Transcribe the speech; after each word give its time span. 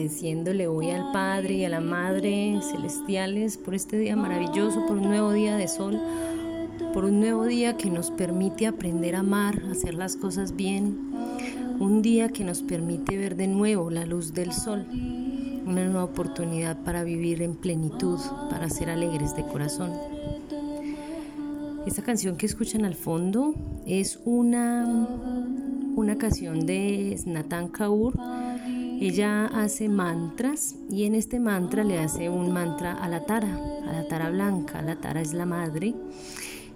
agradeciéndole 0.00 0.66
hoy 0.66 0.90
al 0.90 1.12
Padre 1.12 1.54
y 1.56 1.64
a 1.66 1.68
la 1.68 1.82
Madre 1.82 2.58
celestiales 2.62 3.58
por 3.58 3.74
este 3.74 3.98
día 3.98 4.16
maravilloso, 4.16 4.86
por 4.86 4.96
un 4.96 5.04
nuevo 5.04 5.30
día 5.30 5.58
de 5.58 5.68
sol, 5.68 6.00
por 6.94 7.04
un 7.04 7.20
nuevo 7.20 7.44
día 7.44 7.76
que 7.76 7.90
nos 7.90 8.10
permite 8.10 8.66
aprender 8.66 9.14
a 9.14 9.18
amar, 9.18 9.62
hacer 9.70 9.92
las 9.92 10.16
cosas 10.16 10.56
bien, 10.56 11.12
un 11.78 12.00
día 12.00 12.30
que 12.30 12.44
nos 12.44 12.62
permite 12.62 13.18
ver 13.18 13.36
de 13.36 13.46
nuevo 13.46 13.90
la 13.90 14.06
luz 14.06 14.32
del 14.32 14.54
sol, 14.54 14.86
una 15.66 15.84
nueva 15.84 16.04
oportunidad 16.04 16.82
para 16.82 17.04
vivir 17.04 17.42
en 17.42 17.54
plenitud, 17.54 18.18
para 18.48 18.70
ser 18.70 18.88
alegres 18.88 19.36
de 19.36 19.42
corazón. 19.42 19.92
Esta 21.86 22.00
canción 22.00 22.38
que 22.38 22.46
escuchan 22.46 22.86
al 22.86 22.94
fondo 22.94 23.54
es 23.84 24.18
una, 24.24 24.86
una 25.94 26.16
canción 26.16 26.64
de 26.64 27.20
Nathan 27.26 27.68
Kaur 27.68 28.14
ella 29.00 29.46
hace 29.46 29.88
mantras 29.88 30.76
y 30.90 31.04
en 31.04 31.14
este 31.14 31.40
mantra 31.40 31.84
le 31.84 31.98
hace 31.98 32.28
un 32.28 32.52
mantra 32.52 32.92
a 32.92 33.08
la 33.08 33.24
tara, 33.24 33.58
a 33.88 33.92
la 33.92 34.06
tara 34.08 34.28
blanca, 34.28 34.82
la 34.82 34.96
tara 34.96 35.22
es 35.22 35.32
la 35.32 35.46
madre. 35.46 35.94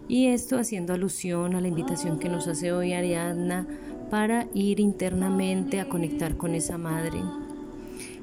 Y 0.08 0.28
esto 0.28 0.58
haciendo 0.58 0.94
alusión 0.94 1.54
a 1.54 1.60
la 1.60 1.68
invitación 1.68 2.18
que 2.18 2.30
nos 2.30 2.46
hace 2.46 2.72
hoy 2.72 2.94
Ariadna 2.94 3.66
para 4.10 4.46
ir 4.54 4.80
internamente 4.80 5.80
a 5.80 5.88
conectar 5.88 6.38
con 6.38 6.54
esa 6.54 6.78
madre. 6.78 7.20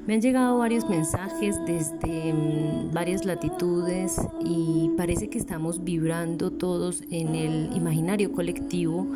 Me 0.06 0.14
han 0.14 0.20
llegado 0.20 0.58
varios 0.58 0.88
mensajes 0.88 1.56
desde 1.64 2.32
mm, 2.32 2.92
varias 2.92 3.24
latitudes 3.24 4.16
y 4.44 4.90
parece 4.96 5.30
que 5.30 5.38
estamos 5.38 5.84
vibrando 5.84 6.50
todos 6.50 7.04
en 7.12 7.36
el 7.36 7.76
imaginario 7.76 8.32
colectivo 8.32 9.06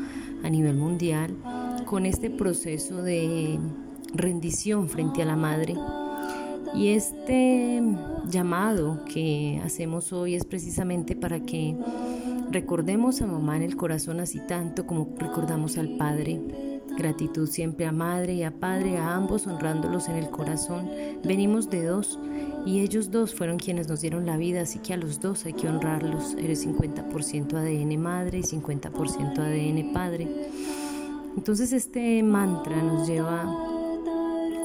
a 0.45 0.49
nivel 0.49 0.77
mundial 0.77 1.35
con 1.87 2.07
este 2.07 2.31
proceso 2.31 3.03
de 3.03 3.59
rendición 4.15 4.89
frente 4.89 5.23
a 5.23 5.27
la 5.27 5.37
madre. 5.37 5.75
Y 6.75 6.89
este 6.89 7.83
llamado 8.29 9.05
que 9.05 9.61
hacemos 9.65 10.13
hoy 10.13 10.35
es 10.35 10.45
precisamente 10.45 11.17
para 11.17 11.41
que 11.41 11.77
recordemos 12.51 13.23
a 13.23 13.27
mamá 13.27 13.57
en 13.57 13.63
el 13.63 13.77
corazón 13.77 14.21
así 14.21 14.41
tanto 14.47 14.87
como 14.87 15.09
recordamos 15.17 15.79
al 15.79 15.97
padre. 15.97 16.41
Gratitud 16.99 17.49
siempre 17.49 17.87
a 17.87 17.93
madre 17.93 18.35
y 18.35 18.43
a 18.43 18.59
padre, 18.59 18.97
a 18.97 19.15
ambos 19.15 19.47
honrándolos 19.47 20.09
en 20.09 20.17
el 20.17 20.31
corazón. 20.31 20.89
Venimos 21.25 21.69
de 21.69 21.85
dos 21.85 22.19
y 22.65 22.81
ellos 22.81 23.11
dos 23.11 23.35
fueron 23.35 23.59
quienes 23.59 23.89
nos 23.89 24.01
dieron 24.01 24.25
la 24.25 24.37
vida, 24.37 24.63
así 24.63 24.79
que 24.79 24.95
a 24.95 24.97
los 24.97 25.21
dos 25.21 25.45
hay 25.45 25.53
que 25.53 25.69
honrarlos. 25.69 26.35
Eres 26.35 26.67
50% 26.67 27.55
ADN 27.55 28.01
madre 28.01 28.39
y 28.39 28.43
50% 28.43 29.39
ADN 29.39 29.93
padre. 29.93 30.29
Entonces 31.37 31.73
este 31.73 32.23
mantra 32.23 32.83
nos 32.83 33.07
lleva 33.07 33.76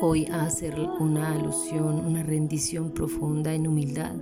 hoy 0.02 0.26
a 0.26 0.44
hacer 0.44 0.80
una 1.00 1.32
alusión, 1.34 2.06
una 2.06 2.24
rendición 2.24 2.90
profunda 2.90 3.54
en 3.54 3.68
humildad 3.68 4.16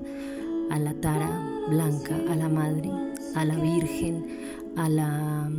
a 0.70 0.78
la 0.78 0.94
tara 0.94 1.42
blanca, 1.70 2.16
a 2.30 2.36
la 2.36 2.50
madre, 2.50 2.92
a 3.34 3.46
la 3.46 3.56
virgen, 3.56 4.26
a 4.76 4.90
la, 4.90 5.50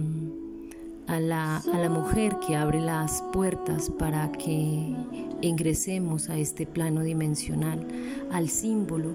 a 1.07 1.21
la, 1.21 1.57
a 1.57 1.79
la 1.79 1.89
mujer 1.89 2.37
que 2.47 2.55
abre 2.55 2.81
las 2.81 3.23
puertas 3.33 3.89
para 3.91 4.31
que 4.33 4.95
ingresemos 5.41 6.29
a 6.29 6.37
este 6.37 6.67
plano 6.67 7.01
dimensional, 7.01 7.87
al 8.31 8.51
símbolo, 8.51 9.15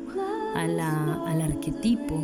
a 0.55 0.65
la, 0.67 1.23
al 1.25 1.41
arquetipo 1.41 2.15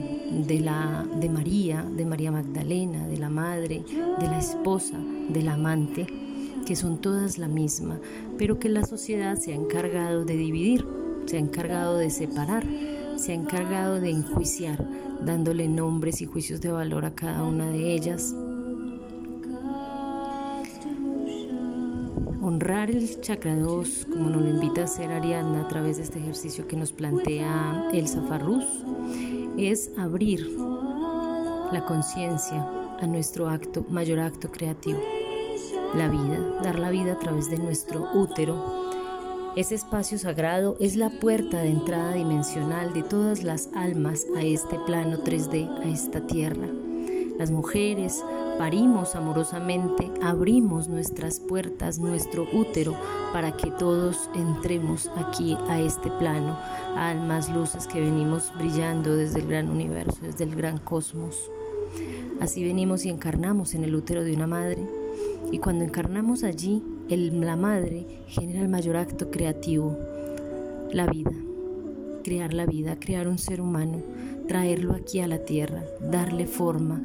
de, 0.48 0.60
la, 0.60 1.06
de 1.20 1.30
María, 1.30 1.84
de 1.84 2.06
María 2.06 2.32
Magdalena, 2.32 3.08
de 3.08 3.18
la 3.18 3.30
madre, 3.30 3.84
de 4.20 4.26
la 4.26 4.40
esposa, 4.40 4.98
del 5.30 5.50
amante 5.50 6.31
que 6.72 6.78
son 6.78 7.02
todas 7.02 7.38
la 7.38 7.50
misma, 7.50 8.00
pero 8.38 8.58
que 8.58 8.70
la 8.70 8.86
sociedad 8.86 9.38
se 9.38 9.52
ha 9.52 9.56
encargado 9.56 10.24
de 10.24 10.38
dividir, 10.38 10.88
se 11.26 11.36
ha 11.36 11.40
encargado 11.42 11.98
de 11.98 12.10
separar, 12.10 12.66
se 13.18 13.34
ha 13.34 13.36
encargado 13.36 14.00
de 14.00 14.10
enjuiciar, 14.10 14.88
dándole 15.22 15.68
nombres 15.68 16.22
y 16.22 16.26
juicios 16.28 16.62
de 16.62 16.72
valor 16.72 17.04
a 17.04 17.14
cada 17.14 17.44
una 17.44 17.70
de 17.70 17.94
ellas. 17.94 18.34
Honrar 22.42 22.90
el 22.90 23.20
chakra 23.20 23.58
2, 23.58 24.08
como 24.10 24.30
nos 24.30 24.42
lo 24.42 24.50
invita 24.50 24.80
a 24.80 24.86
hacer 24.86 25.12
Ariadna 25.12 25.64
a 25.64 25.68
través 25.68 25.98
de 25.98 26.04
este 26.04 26.20
ejercicio 26.20 26.70
que 26.70 26.78
nos 26.78 26.94
plantea 26.94 27.90
el 27.92 28.08
Zafarrús, 28.08 28.64
es 29.58 29.92
abrir 29.98 30.50
la 31.74 31.84
conciencia 31.86 32.66
a 33.02 33.08
nuestro 33.08 33.50
acto, 33.50 33.86
mayor 33.90 34.20
acto 34.20 34.50
creativo 34.50 35.02
la 35.96 36.08
vida, 36.08 36.40
dar 36.64 36.80
la 36.80 36.90
vida 36.90 37.14
a 37.14 37.20
través 37.20 37.50
de 37.50 37.58
nuestro 37.58 38.08
útero. 38.14 38.56
Ese 39.56 39.76
espacio 39.76 40.18
sagrado 40.18 40.78
es 40.80 40.96
la 40.96 41.10
puerta 41.10 41.62
de 41.62 41.70
entrada 41.70 42.14
dimensional 42.14 42.94
de 42.94 43.04
todas 43.04 43.44
las 43.44 43.70
almas 43.76 44.26
a 44.38 44.42
este 44.42 44.80
plano 44.86 45.18
3D, 45.18 45.68
a 45.80 45.90
esta 45.90 46.26
tierra. 46.26 46.68
Las 47.38 47.52
mujeres 47.52 48.24
parimos 48.58 49.16
amorosamente, 49.16 50.10
abrimos 50.22 50.88
nuestras 50.88 51.42
puertas, 51.42 52.00
nuestro 52.00 52.48
útero, 52.54 52.96
para 53.34 53.52
que 53.58 53.72
todos 53.72 54.30
entremos 54.36 55.10
aquí 55.18 55.58
a 55.68 55.82
este 55.82 56.10
plano, 56.12 56.58
almas 56.96 57.50
luces 57.50 57.88
que 57.88 58.00
venimos 58.00 58.54
brillando 58.58 59.16
desde 59.16 59.42
el 59.42 59.48
gran 59.48 59.70
universo, 59.70 60.20
desde 60.22 60.46
el 60.46 60.56
gran 60.56 60.78
cosmos. 60.78 61.52
Así 62.40 62.64
venimos 62.64 63.06
y 63.06 63.10
encarnamos 63.10 63.74
en 63.74 63.84
el 63.84 63.96
útero 63.96 64.24
de 64.24 64.34
una 64.34 64.48
madre 64.48 65.01
y 65.52 65.60
cuando 65.60 65.84
encarnamos 65.84 66.44
allí, 66.44 66.82
el, 67.10 67.42
la 67.42 67.56
madre 67.56 68.06
genera 68.28 68.62
el 68.62 68.70
mayor 68.70 68.96
acto 68.96 69.30
creativo, 69.32 69.98
la 70.92 71.08
vida. 71.08 71.32
Crear 72.24 72.54
la 72.54 72.66
vida, 72.66 73.00
crear 73.00 73.28
un 73.28 73.38
ser 73.38 73.62
humano, 73.62 74.02
traerlo 74.48 74.94
aquí 74.94 75.20
a 75.20 75.28
la 75.28 75.40
tierra, 75.40 75.84
darle 76.00 76.46
forma, 76.46 77.02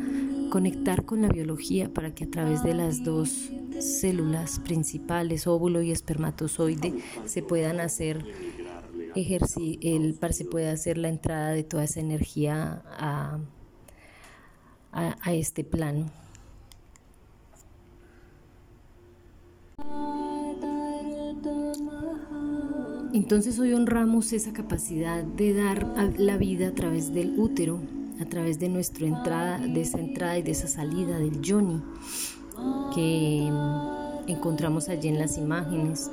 conectar 0.50 1.04
con 1.04 1.22
la 1.22 1.28
biología 1.28 1.92
para 1.92 2.14
que 2.14 2.24
a 2.24 2.30
través 2.30 2.62
de 2.62 2.74
las 2.74 3.02
dos 3.02 3.50
células 3.80 4.60
principales, 4.60 5.46
óvulo 5.46 5.82
y 5.82 5.90
espermatozoide, 5.90 6.94
se 7.24 7.42
puedan 7.42 7.80
hacer 7.80 8.24
el, 9.14 10.18
se 10.30 10.44
pueda 10.44 10.72
hacer 10.72 10.98
la 10.98 11.08
entrada 11.08 11.50
de 11.50 11.64
toda 11.64 11.84
esa 11.84 12.00
energía 12.00 12.82
a, 12.86 13.38
a 14.92 15.34
este 15.34 15.64
plano. 15.64 16.10
Entonces 23.26 23.58
hoy 23.58 23.72
honramos 23.72 24.32
esa 24.32 24.52
capacidad 24.52 25.24
de 25.24 25.52
dar 25.52 25.84
la 26.16 26.36
vida 26.36 26.68
a 26.68 26.70
través 26.70 27.12
del 27.12 27.36
útero, 27.36 27.80
a 28.20 28.24
través 28.24 28.60
de 28.60 28.68
nuestra 28.68 29.04
entrada, 29.04 29.58
de 29.58 29.80
esa 29.80 29.98
entrada 29.98 30.38
y 30.38 30.42
de 30.42 30.52
esa 30.52 30.68
salida 30.68 31.18
del 31.18 31.42
yoni 31.42 31.82
que 32.94 33.50
encontramos 34.28 34.88
allí 34.88 35.08
en 35.08 35.18
las 35.18 35.38
imágenes. 35.38 36.08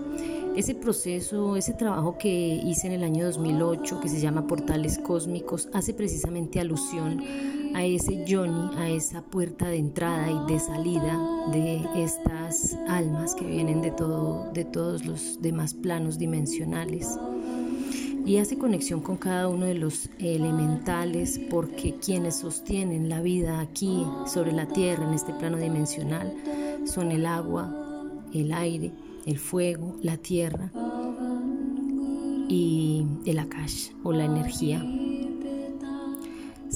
Ese 0.55 0.73
proceso, 0.73 1.55
ese 1.55 1.73
trabajo 1.73 2.17
que 2.17 2.59
hice 2.65 2.87
en 2.87 2.93
el 2.93 3.03
año 3.03 3.25
2008, 3.25 3.99
que 4.01 4.09
se 4.09 4.19
llama 4.19 4.47
Portales 4.47 4.97
Cósmicos, 4.97 5.69
hace 5.71 5.93
precisamente 5.93 6.59
alusión 6.59 7.21
a 7.73 7.83
ese 7.83 8.23
yoni, 8.25 8.75
a 8.77 8.89
esa 8.89 9.21
puerta 9.21 9.67
de 9.67 9.77
entrada 9.77 10.29
y 10.31 10.51
de 10.51 10.59
salida 10.59 11.19
de 11.51 11.81
estas 11.95 12.77
almas 12.87 13.35
que 13.35 13.45
vienen 13.45 13.81
de, 13.81 13.91
todo, 13.91 14.51
de 14.53 14.65
todos 14.65 15.05
los 15.05 15.41
demás 15.41 15.73
planos 15.73 16.17
dimensionales. 16.17 17.17
Y 18.25 18.37
hace 18.37 18.57
conexión 18.57 19.01
con 19.01 19.17
cada 19.17 19.49
uno 19.49 19.65
de 19.65 19.73
los 19.73 20.09
elementales 20.17 21.41
porque 21.49 21.95
quienes 21.95 22.37
sostienen 22.37 23.09
la 23.09 23.21
vida 23.21 23.59
aquí 23.59 24.05
sobre 24.27 24.53
la 24.53 24.65
tierra, 24.67 25.05
en 25.05 25.13
este 25.13 25.33
plano 25.33 25.57
dimensional, 25.57 26.33
son 26.85 27.11
el 27.11 27.25
agua, 27.25 27.73
el 28.33 28.53
aire, 28.53 28.93
el 29.25 29.37
fuego, 29.37 29.97
la 30.01 30.15
tierra 30.17 30.71
y 32.47 33.05
el 33.25 33.39
akash 33.39 33.89
o 34.03 34.13
la 34.13 34.25
energía 34.25 34.85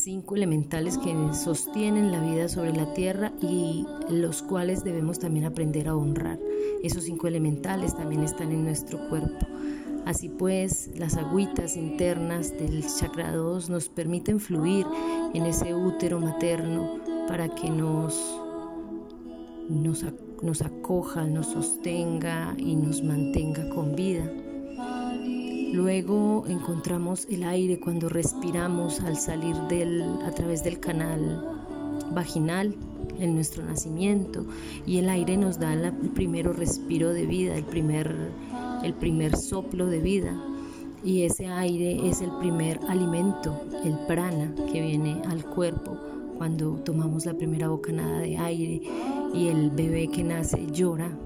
cinco 0.08 0.38
elementales 0.38 0.98
que 0.98 1.14
sostienen 1.34 2.14
la 2.14 2.22
vida 2.22 2.48
sobre 2.48 2.72
la 2.72 2.94
tierra 2.94 3.34
y 3.42 3.86
los 4.10 4.42
cuales 4.42 4.86
debemos 4.86 5.20
también 5.20 5.44
aprender 5.44 5.90
a 5.90 5.98
honrar. 5.98 6.40
Esos 6.82 7.04
cinco 7.04 7.28
elementales 7.28 7.94
también 7.94 8.24
están 8.24 8.54
en 8.54 8.64
nuestro 8.64 9.10
cuerpo. 9.10 9.46
Así 10.06 10.30
pues, 10.30 10.92
las 10.98 11.18
agüitas 11.18 11.76
internas 11.76 12.58
del 12.58 12.86
chakra 12.88 13.34
2 13.34 13.70
nos 13.70 13.90
permiten 13.90 14.40
fluir 14.40 14.86
en 15.34 15.46
ese 15.46 15.76
útero 15.76 16.22
materno 16.22 17.02
para 17.28 17.50
que 17.54 17.70
nos, 17.70 18.18
nos, 19.68 20.06
nos 20.42 20.62
acoja, 20.62 21.26
nos 21.26 21.48
sostenga 21.48 22.56
y 22.58 22.78
nos 22.78 23.04
mantenga 23.04 23.68
con 23.76 23.94
vida. 23.94 24.24
Luego 25.74 26.46
encontramos 26.48 27.28
el 27.30 27.44
aire 27.44 27.80
cuando 27.80 28.10
respiramos 28.10 29.00
al 29.02 29.18
salir 29.18 29.56
del, 29.70 30.04
a 30.26 30.32
través 30.32 30.64
del 30.64 30.80
canal 30.80 31.58
vaginal 32.14 32.76
en 33.20 33.36
nuestro 33.36 33.64
nacimiento 33.64 34.46
y 34.86 34.98
el 34.98 35.10
aire 35.10 35.38
nos 35.38 35.60
da 35.60 35.74
el 35.74 35.92
primer 36.12 36.48
respiro 36.56 37.12
de 37.12 37.26
vida, 37.26 37.56
el 37.56 37.66
primer, 37.66 38.16
el 38.84 38.94
primer 38.94 39.36
soplo 39.36 39.88
de 39.88 40.00
vida 40.00 40.42
y 41.04 41.24
ese 41.24 41.48
aire 41.48 42.08
es 42.08 42.22
el 42.22 42.32
primer 42.40 42.80
alimento, 42.88 43.62
el 43.84 43.98
prana 44.08 44.54
que 44.72 44.82
viene 44.82 45.22
al 45.28 45.46
cuerpo 45.46 45.98
cuando 46.38 46.76
tomamos 46.84 47.26
la 47.26 47.34
primera 47.34 47.68
bocanada 47.68 48.20
de 48.20 48.38
aire 48.38 48.82
y 49.34 49.48
el 49.48 49.72
bebé 49.72 50.08
que 50.08 50.24
nace 50.24 50.68
llora. 50.72 51.18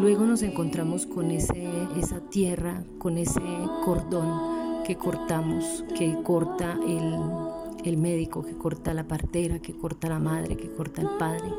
Luego 0.00 0.26
nos 0.26 0.42
encontramos 0.42 1.06
con 1.06 1.30
ese, 1.32 1.68
esa 1.98 2.20
tierra, 2.20 2.84
con 2.98 3.18
ese 3.18 3.40
cordón 3.84 4.84
que 4.84 4.96
cortamos, 4.96 5.84
que 5.96 6.22
corta 6.22 6.78
el, 6.86 7.16
el 7.84 7.96
médico, 7.96 8.44
que 8.44 8.56
corta 8.56 8.94
la 8.94 9.08
partera, 9.08 9.58
que 9.58 9.76
corta 9.76 10.08
la 10.08 10.20
madre, 10.20 10.56
que 10.56 10.70
corta 10.70 11.02
el 11.02 11.08
padre. 11.18 11.52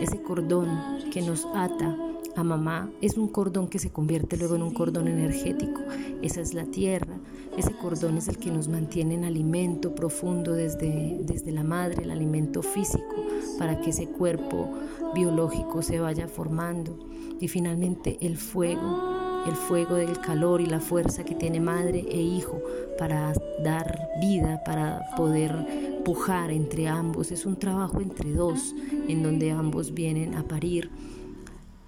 Ese 0.00 0.22
cordón 0.22 0.70
que 1.12 1.20
nos 1.20 1.46
ata 1.54 1.94
a 2.36 2.42
mamá 2.42 2.90
es 3.00 3.16
un 3.16 3.28
cordón 3.28 3.68
que 3.68 3.78
se 3.78 3.90
convierte 3.90 4.36
luego 4.36 4.56
en 4.56 4.62
un 4.62 4.72
cordón 4.72 5.06
energético. 5.06 5.82
Esa 6.22 6.40
es 6.40 6.54
la 6.54 6.64
tierra. 6.64 7.18
Ese 7.56 7.72
cordón 7.72 8.16
es 8.16 8.28
el 8.28 8.38
que 8.38 8.50
nos 8.50 8.66
mantiene 8.66 9.14
en 9.14 9.24
alimento 9.24 9.94
profundo 9.94 10.52
desde, 10.54 11.20
desde 11.22 11.52
la 11.52 11.62
madre, 11.62 12.02
el 12.02 12.10
alimento 12.10 12.62
físico, 12.62 13.14
para 13.58 13.80
que 13.80 13.90
ese 13.90 14.08
cuerpo 14.08 14.70
biológico 15.14 15.82
se 15.82 16.00
vaya 16.00 16.26
formando. 16.26 16.98
Y 17.40 17.48
finalmente 17.48 18.18
el 18.20 18.36
fuego, 18.36 19.42
el 19.46 19.54
fuego 19.54 19.96
del 19.96 20.18
calor 20.20 20.60
y 20.60 20.66
la 20.66 20.80
fuerza 20.80 21.24
que 21.24 21.34
tiene 21.34 21.60
madre 21.60 22.04
e 22.08 22.20
hijo 22.20 22.62
para 22.98 23.32
dar 23.62 24.08
vida, 24.20 24.62
para 24.64 25.02
poder 25.16 26.02
pujar 26.04 26.50
entre 26.50 26.88
ambos. 26.88 27.32
Es 27.32 27.44
un 27.44 27.56
trabajo 27.56 28.00
entre 28.00 28.32
dos, 28.32 28.74
en 29.08 29.22
donde 29.22 29.50
ambos 29.50 29.94
vienen 29.94 30.34
a 30.34 30.44
parir, 30.44 30.90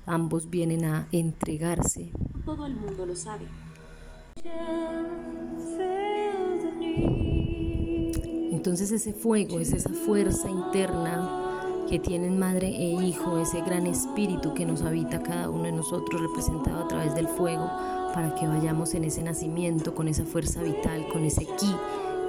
ambos 0.05 0.51
vienen 0.51 0.85
a 0.85 1.09
entregarse. 1.13 2.11
Todo 2.45 2.67
el 2.67 2.75
mundo 2.77 3.07
lo 3.07 3.17
sabe. 3.17 3.47
Entonces 8.51 8.91
ese 8.91 9.13
fuego 9.13 9.61
es 9.61 9.73
esa 9.73 9.91
fuerza 9.91 10.51
interna 10.51 11.46
que 11.89 11.99
tienen 11.99 12.39
madre 12.39 12.69
e 12.69 13.05
hijo, 13.05 13.39
ese 13.39 13.61
gran 13.61 13.87
espíritu 13.87 14.55
que 14.55 14.67
nos 14.67 14.83
habita 14.83 15.23
cada 15.23 15.49
uno 15.49 15.65
de 15.65 15.73
nosotros, 15.73 16.21
representado 16.21 16.85
a 16.85 16.89
través 16.89 17.15
del 17.15 17.29
fuego, 17.29 17.71
para 18.13 18.35
que 18.35 18.47
vayamos 18.47 18.95
en 18.95 19.05
ese 19.05 19.23
nacimiento 19.23 19.95
con 19.95 20.09
esa 20.09 20.25
fuerza 20.25 20.63
vital, 20.63 21.07
con 21.13 21.25
ese 21.25 21.45
ki, 21.45 21.75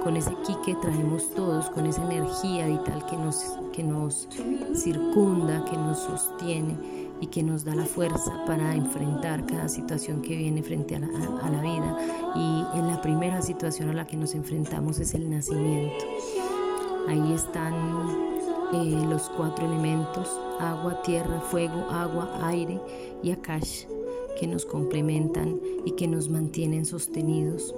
con 0.02 0.16
ese 0.16 0.30
ki 0.46 0.54
que 0.64 0.74
traemos 0.76 1.30
todos, 1.34 1.70
con 1.70 1.86
esa 1.86 2.04
energía 2.04 2.66
vital 2.66 3.04
que 3.06 3.16
nos, 3.16 3.56
que 3.72 3.82
nos 3.82 4.28
circunda, 4.74 5.64
que 5.64 5.76
nos 5.76 5.98
sostiene 5.98 6.76
y 7.20 7.26
que 7.26 7.42
nos 7.42 7.64
da 7.64 7.74
la 7.74 7.86
fuerza 7.86 8.44
para 8.46 8.74
enfrentar 8.74 9.44
cada 9.44 9.68
situación 9.68 10.22
que 10.22 10.36
viene 10.36 10.62
frente 10.62 10.94
a 10.94 11.00
la, 11.00 11.08
a 11.42 11.50
la 11.50 11.62
vida. 11.62 11.98
Y 12.36 12.78
en 12.78 12.86
la 12.86 13.00
primera 13.00 13.42
situación 13.42 13.90
a 13.90 13.92
la 13.92 14.06
que 14.06 14.16
nos 14.16 14.34
enfrentamos 14.34 15.00
es 15.00 15.14
el 15.14 15.28
nacimiento. 15.28 16.04
Ahí 17.08 17.32
están 17.32 18.37
eh, 18.72 19.06
los 19.08 19.30
cuatro 19.30 19.66
elementos, 19.66 20.28
agua, 20.60 21.00
tierra, 21.02 21.40
fuego, 21.40 21.86
agua, 21.90 22.30
aire 22.42 22.80
y 23.22 23.30
Akash, 23.30 23.84
que 24.38 24.46
nos 24.46 24.66
complementan 24.66 25.58
y 25.84 25.92
que 25.92 26.06
nos 26.06 26.28
mantienen 26.28 26.84
sostenidos. 26.84 27.74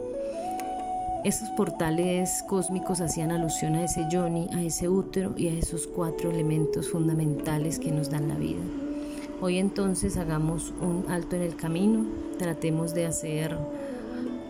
Estos 1.22 1.50
portales 1.50 2.42
cósmicos 2.48 3.00
hacían 3.00 3.30
alusión 3.30 3.74
a 3.74 3.84
ese 3.84 4.06
yoni, 4.10 4.48
a 4.52 4.62
ese 4.62 4.88
útero 4.88 5.34
y 5.36 5.48
a 5.48 5.52
esos 5.52 5.86
cuatro 5.86 6.30
elementos 6.30 6.88
fundamentales 6.88 7.78
que 7.78 7.92
nos 7.92 8.10
dan 8.10 8.28
la 8.28 8.36
vida. 8.36 8.62
Hoy 9.42 9.58
entonces 9.58 10.16
hagamos 10.16 10.72
un 10.80 11.04
alto 11.10 11.36
en 11.36 11.42
el 11.42 11.56
camino, 11.56 12.06
tratemos 12.38 12.94
de 12.94 13.06
hacer, 13.06 13.56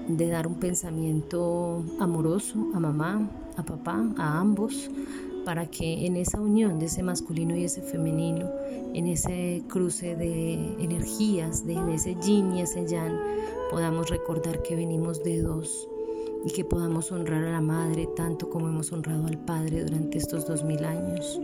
de 0.09 0.29
dar 0.29 0.47
un 0.47 0.55
pensamiento 0.55 1.85
amoroso 1.99 2.69
a 2.73 2.81
mamá, 2.81 3.29
a 3.57 3.63
papá, 3.65 4.05
a 4.17 4.39
ambos, 4.39 4.91
para 5.51 5.67
que 5.69 6.07
en 6.07 6.15
esa 6.15 6.41
unión 6.41 6.79
de 6.79 6.87
ese 6.87 7.03
masculino 7.03 7.57
y 7.57 7.65
ese 7.65 7.83
femenino, 7.83 8.49
en 8.95 9.09
ese 9.09 9.65
cruce 9.67 10.15
de 10.15 10.53
energías, 10.79 11.67
de 11.67 11.75
ese 11.93 12.15
yin 12.25 12.53
y 12.53 12.63
ese 12.63 12.87
yang, 12.87 13.19
podamos 13.69 14.11
recordar 14.11 14.63
que 14.63 14.77
venimos 14.77 15.25
de 15.25 15.43
dos 15.43 15.89
y 16.45 16.53
que 16.53 16.65
podamos 16.65 17.11
honrar 17.11 17.43
a 17.43 17.51
la 17.51 17.61
madre 17.61 18.09
tanto 18.15 18.49
como 18.49 18.69
hemos 18.69 18.93
honrado 18.93 19.27
al 19.27 19.39
padre 19.39 19.83
durante 19.83 20.19
estos 20.19 20.47
dos 20.47 20.63
mil 20.63 20.85
años. 20.85 21.41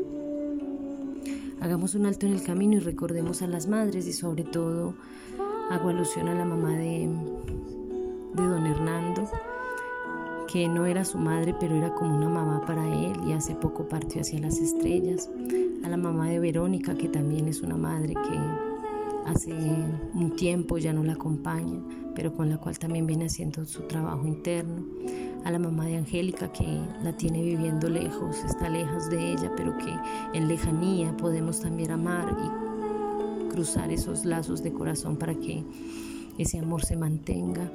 Hagamos 1.61 1.97
un 1.97 2.07
alto 2.07 2.27
en 2.27 2.35
el 2.35 2.45
camino 2.45 2.77
y 2.77 2.79
recordemos 2.79 3.43
a 3.43 3.49
las 3.49 3.67
madres 3.67 4.07
y 4.07 4.13
sobre 4.13 4.45
todo 4.45 4.95
hago 5.69 5.89
alusión 5.89 6.29
a 6.29 6.35
la 6.37 6.45
mamá 6.45 6.77
de 6.77 7.09
que 10.57 10.69
no 10.69 10.87
era 10.87 11.05
su 11.05 11.19
madre, 11.19 11.55
pero 11.61 11.75
era 11.75 11.93
como 11.93 12.17
una 12.17 12.31
mamá 12.31 12.65
para 12.65 12.89
él 12.89 13.13
y 13.27 13.33
hace 13.33 13.55
poco 13.55 13.87
partió 13.87 14.23
hacia 14.23 14.39
las 14.41 14.57
estrellas. 14.59 15.29
A 15.85 15.89
la 15.91 15.99
mamá 15.99 16.31
de 16.31 16.39
Verónica, 16.39 16.95
que 16.95 17.11
también 17.11 17.47
es 17.47 17.61
una 17.61 17.77
madre 17.77 18.15
que 18.15 19.31
hace 19.31 19.53
un 19.53 20.35
tiempo 20.35 20.79
ya 20.79 20.95
no 20.95 21.05
la 21.05 21.13
acompaña, 21.13 21.79
pero 22.15 22.33
con 22.33 22.49
la 22.49 22.57
cual 22.57 22.79
también 22.79 23.07
viene 23.07 23.27
haciendo 23.27 23.67
su 23.67 23.83
trabajo 23.83 24.27
interno. 24.27 24.83
A 25.45 25.51
la 25.51 25.59
mamá 25.59 25.85
de 25.85 25.99
Angélica, 25.99 26.51
que 26.51 26.81
la 27.03 27.15
tiene 27.15 27.43
viviendo 27.43 27.91
lejos, 27.91 28.43
está 28.43 28.71
lejos 28.71 29.11
de 29.11 29.33
ella, 29.33 29.53
pero 29.59 29.77
que 29.77 29.95
en 30.33 30.49
lejanía 30.49 31.15
podemos 31.19 31.61
también 31.61 31.91
amar 31.91 32.35
y 32.43 33.49
cruzar 33.51 33.93
esos 33.93 34.25
lazos 34.25 34.63
de 34.63 34.73
corazón 34.73 35.19
para 35.19 35.35
que 35.35 35.63
ese 36.39 36.59
amor 36.61 36.83
se 36.83 36.97
mantenga. 36.97 37.71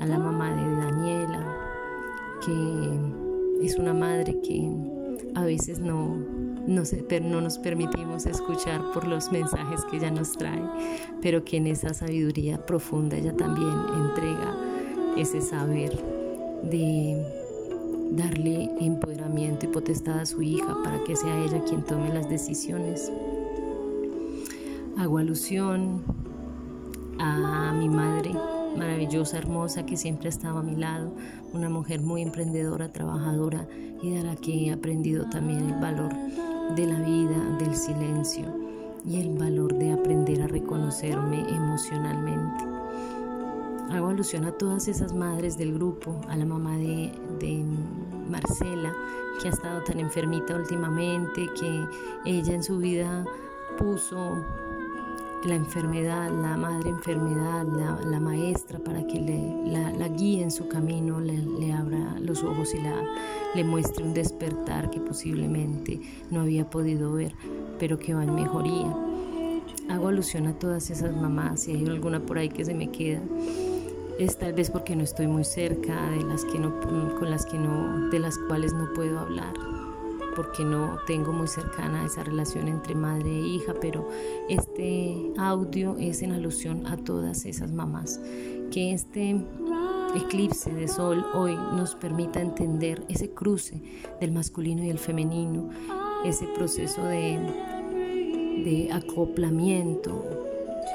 A 0.00 0.06
la 0.06 0.18
mamá 0.18 0.56
de 0.56 0.74
Daniela, 0.74 1.61
que 2.44 3.66
es 3.66 3.76
una 3.78 3.94
madre 3.94 4.40
que 4.40 4.68
a 5.34 5.44
veces 5.44 5.78
no, 5.78 6.16
no, 6.66 6.82
no 7.22 7.40
nos 7.40 7.58
permitimos 7.58 8.26
escuchar 8.26 8.80
por 8.92 9.06
los 9.06 9.30
mensajes 9.32 9.84
que 9.86 9.98
ella 9.98 10.10
nos 10.10 10.32
trae, 10.32 10.62
pero 11.20 11.44
que 11.44 11.56
en 11.56 11.66
esa 11.66 11.94
sabiduría 11.94 12.64
profunda 12.66 13.16
ella 13.16 13.34
también 13.36 13.74
entrega 14.08 14.56
ese 15.16 15.40
saber 15.40 15.92
de 16.62 17.24
darle 18.12 18.70
empoderamiento 18.80 19.66
y 19.66 19.68
potestad 19.68 20.20
a 20.20 20.26
su 20.26 20.42
hija 20.42 20.76
para 20.82 21.02
que 21.04 21.16
sea 21.16 21.44
ella 21.44 21.62
quien 21.64 21.82
tome 21.82 22.12
las 22.12 22.28
decisiones. 22.28 23.10
Hago 24.98 25.18
alusión 25.18 26.02
a 27.18 27.72
mi 27.72 27.88
madre 27.88 28.32
maravillosa, 28.76 29.38
hermosa, 29.38 29.84
que 29.86 29.96
siempre 29.96 30.28
ha 30.28 30.30
estado 30.30 30.58
a 30.58 30.62
mi 30.62 30.76
lado, 30.76 31.14
una 31.52 31.68
mujer 31.68 32.00
muy 32.00 32.22
emprendedora, 32.22 32.92
trabajadora 32.92 33.66
y 34.02 34.10
de 34.10 34.22
la 34.22 34.36
que 34.36 34.66
he 34.66 34.72
aprendido 34.72 35.28
también 35.28 35.70
el 35.70 35.80
valor 35.80 36.12
de 36.74 36.86
la 36.86 37.00
vida, 37.00 37.56
del 37.58 37.74
silencio 37.74 38.46
y 39.04 39.20
el 39.20 39.36
valor 39.36 39.74
de 39.74 39.92
aprender 39.92 40.42
a 40.42 40.46
reconocerme 40.46 41.40
emocionalmente. 41.48 42.64
Hago 43.90 44.08
alusión 44.08 44.44
a 44.44 44.52
todas 44.52 44.88
esas 44.88 45.12
madres 45.12 45.58
del 45.58 45.74
grupo, 45.74 46.18
a 46.28 46.36
la 46.36 46.46
mamá 46.46 46.78
de, 46.78 47.12
de 47.38 47.64
Marcela, 48.30 48.94
que 49.40 49.48
ha 49.48 49.50
estado 49.50 49.82
tan 49.82 50.00
enfermita 50.00 50.56
últimamente, 50.56 51.48
que 51.58 51.84
ella 52.24 52.54
en 52.54 52.62
su 52.62 52.78
vida 52.78 53.24
puso 53.78 54.44
la 55.44 55.54
enfermedad, 55.56 56.30
la 56.30 56.56
madre 56.56 56.90
enfermedad, 56.90 57.66
la, 58.04 58.20
maestra 58.20 58.78
para 58.78 59.04
que 59.06 59.20
le, 59.20 59.72
la, 59.98 60.08
guíe 60.08 60.42
en 60.42 60.50
su 60.50 60.68
camino, 60.68 61.20
le, 61.20 61.72
abra 61.72 62.16
los 62.20 62.44
ojos 62.44 62.74
y 62.74 62.80
la, 62.80 62.94
le 63.54 63.64
muestre 63.64 64.04
un 64.04 64.14
despertar 64.14 64.90
que 64.90 65.00
posiblemente 65.00 66.00
no 66.30 66.42
había 66.42 66.68
podido 66.70 67.12
ver, 67.12 67.34
pero 67.78 67.98
que 67.98 68.14
va 68.14 68.24
en 68.24 68.34
mejoría. 68.34 68.94
Hago 69.88 70.08
alusión 70.08 70.46
a 70.46 70.58
todas 70.58 70.90
esas 70.90 71.14
mamás, 71.14 71.62
si 71.62 71.72
hay 71.72 71.86
alguna 71.86 72.20
por 72.20 72.38
ahí 72.38 72.48
que 72.48 72.64
se 72.64 72.74
me 72.74 72.90
queda, 72.90 73.20
es 74.18 74.38
tal 74.38 74.52
vez 74.52 74.70
porque 74.70 74.94
no 74.94 75.02
estoy 75.02 75.26
muy 75.26 75.44
cerca 75.44 76.10
de 76.10 76.22
las 76.22 76.44
que 76.44 76.58
no, 76.58 76.78
con 77.18 77.30
las 77.30 77.46
que 77.46 77.58
no, 77.58 78.08
de 78.10 78.18
las 78.18 78.38
cuales 78.38 78.72
no 78.72 78.92
puedo 78.94 79.18
hablar. 79.18 79.71
Porque 80.34 80.64
no 80.64 80.98
tengo 81.06 81.32
muy 81.32 81.48
cercana 81.48 82.04
esa 82.04 82.24
relación 82.24 82.68
entre 82.68 82.94
madre 82.94 83.30
e 83.30 83.46
hija, 83.46 83.74
pero 83.80 84.08
este 84.48 85.32
audio 85.38 85.96
es 85.98 86.22
en 86.22 86.32
alusión 86.32 86.86
a 86.86 86.96
todas 86.96 87.44
esas 87.44 87.72
mamás. 87.72 88.20
Que 88.70 88.92
este 88.92 89.44
eclipse 90.14 90.72
de 90.72 90.88
sol 90.88 91.24
hoy 91.34 91.54
nos 91.54 91.94
permita 91.94 92.40
entender 92.40 93.04
ese 93.08 93.30
cruce 93.30 93.82
del 94.20 94.32
masculino 94.32 94.82
y 94.84 94.90
el 94.90 94.98
femenino, 94.98 95.70
ese 96.24 96.46
proceso 96.46 97.04
de, 97.04 97.38
de 98.64 98.92
acoplamiento 98.92 100.42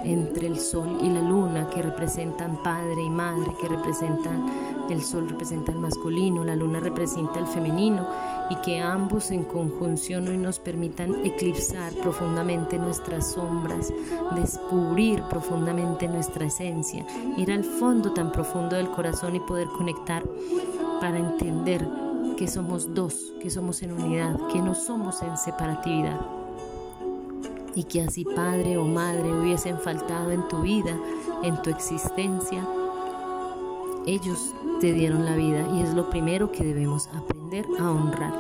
entre 0.04 0.48
el 0.48 0.60
sol 0.60 1.00
y 1.02 1.10
la 1.10 1.22
luna 1.22 1.70
que 1.70 1.82
representan 1.82 2.62
padre 2.62 3.02
y 3.02 3.10
madre, 3.10 3.52
que 3.60 3.68
representan 3.68 4.46
el 4.94 5.04
sol 5.04 5.30
representa 5.30 5.72
el 5.72 5.80
masculino, 5.80 6.44
la 6.44 6.56
luna 6.56 6.80
representa 6.80 7.40
el 7.40 7.48
femenino 7.48 8.08
y 8.50 8.56
que 8.58 8.80
ambos 8.80 9.32
en 9.32 9.44
conjunción 9.44 10.28
hoy 10.28 10.38
nos 10.38 10.60
permitan 10.60 11.26
eclipsar 11.26 11.94
profundamente 11.96 12.78
nuestras 12.78 13.34
sombras, 13.34 13.94
descubrir 14.36 15.22
profundamente 15.24 16.08
nuestra 16.08 16.46
esencia, 16.46 17.06
ir 17.38 17.52
al 17.52 17.64
fondo 17.64 18.14
tan 18.14 18.32
profundo 18.32 18.76
del 18.76 18.90
corazón 18.90 19.36
y 19.36 19.40
poder 19.40 19.68
conectar 19.68 20.24
para 21.02 21.18
entender 21.18 21.88
que 22.38 22.48
somos 22.48 22.94
dos, 22.94 23.34
que 23.42 23.50
somos 23.50 23.82
en 23.82 23.92
unidad, 23.92 24.38
que 24.54 24.62
no 24.62 24.76
somos 24.76 25.22
en 25.22 25.36
separatividad. 25.38 26.20
Y 27.76 27.84
que 27.84 28.02
así 28.02 28.24
padre 28.24 28.78
o 28.78 28.86
madre 28.86 29.32
hubiesen 29.32 29.78
faltado 29.80 30.32
en 30.32 30.48
tu 30.48 30.62
vida, 30.62 30.98
en 31.44 31.62
tu 31.62 31.70
existencia, 31.70 32.66
ellos 34.08 34.54
te 34.80 34.94
dieron 34.94 35.26
la 35.26 35.36
vida 35.36 35.68
y 35.76 35.82
es 35.82 35.94
lo 35.94 36.10
primero 36.10 36.52
que 36.52 36.64
debemos 36.64 37.08
aprender 37.08 37.66
a 37.78 37.92
honrar, 37.92 38.34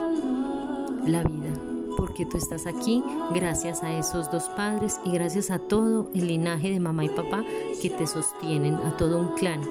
la 1.05 1.23
vida, 1.23 1.53
porque 1.97 2.25
tú 2.25 2.37
estás 2.37 2.65
aquí 2.65 3.03
gracias 3.33 3.83
a 3.83 3.93
esos 3.97 4.31
dos 4.31 4.43
padres 4.55 4.99
y 5.03 5.11
gracias 5.11 5.51
a 5.51 5.59
todo 5.59 6.09
el 6.13 6.27
linaje 6.27 6.71
de 6.71 6.79
mamá 6.79 7.03
y 7.03 7.09
papá 7.09 7.43
que 7.81 7.89
te 7.89 8.07
sostienen, 8.07 8.75
a 8.75 8.95
todo 8.95 9.19
un 9.19 9.35
clan 9.35 9.61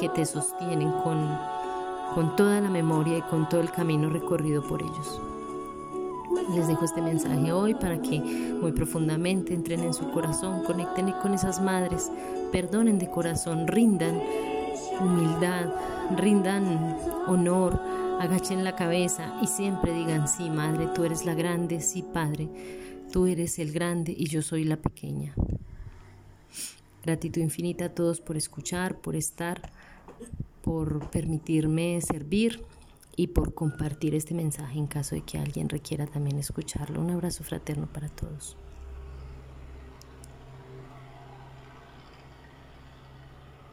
que 0.00 0.08
te 0.08 0.24
sostienen 0.24 0.90
con, 1.04 1.28
con 2.14 2.34
toda 2.34 2.60
la 2.60 2.70
memoria 2.70 3.18
y 3.18 3.22
con 3.22 3.48
todo 3.48 3.60
el 3.60 3.70
camino 3.70 4.08
recorrido 4.08 4.62
por 4.62 4.82
ellos. 4.82 5.20
Les 6.54 6.66
dejo 6.66 6.84
este 6.84 7.02
mensaje 7.02 7.52
hoy 7.52 7.74
para 7.74 8.00
que 8.00 8.20
muy 8.20 8.72
profundamente 8.72 9.52
entren 9.52 9.80
en 9.80 9.92
su 9.92 10.10
corazón, 10.12 10.64
conecten 10.64 11.12
con 11.22 11.34
esas 11.34 11.62
madres, 11.62 12.10
perdonen 12.50 12.98
de 12.98 13.10
corazón, 13.10 13.66
rindan 13.66 14.20
humildad, 15.00 15.72
rindan 16.16 16.96
honor, 17.26 17.80
agachen 18.20 18.64
la 18.64 18.76
cabeza 18.76 19.34
y 19.42 19.46
siempre 19.46 19.92
digan, 19.92 20.28
sí, 20.28 20.50
Madre, 20.50 20.88
tú 20.94 21.04
eres 21.04 21.24
la 21.24 21.34
grande, 21.34 21.80
sí, 21.80 22.02
Padre, 22.02 22.48
tú 23.10 23.26
eres 23.26 23.58
el 23.58 23.72
grande 23.72 24.14
y 24.16 24.26
yo 24.26 24.42
soy 24.42 24.64
la 24.64 24.76
pequeña. 24.76 25.34
Gratitud 27.04 27.40
infinita 27.40 27.86
a 27.86 27.94
todos 27.94 28.20
por 28.20 28.36
escuchar, 28.36 29.00
por 29.00 29.16
estar, 29.16 29.72
por 30.62 31.10
permitirme 31.10 32.00
servir 32.00 32.62
y 33.16 33.28
por 33.28 33.54
compartir 33.54 34.14
este 34.14 34.34
mensaje 34.34 34.78
en 34.78 34.86
caso 34.86 35.14
de 35.14 35.22
que 35.22 35.38
alguien 35.38 35.68
requiera 35.68 36.06
también 36.06 36.38
escucharlo. 36.38 37.00
Un 37.00 37.10
abrazo 37.10 37.42
fraterno 37.44 37.88
para 37.92 38.08
todos. 38.08 38.56